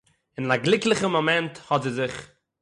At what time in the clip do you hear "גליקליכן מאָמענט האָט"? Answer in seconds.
0.65-1.83